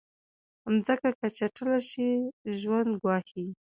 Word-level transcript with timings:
مځکه 0.73 1.09
که 1.17 1.27
چټله 1.37 1.77
شي، 1.89 2.09
ژوند 2.59 2.91
ګواښي. 3.01 3.45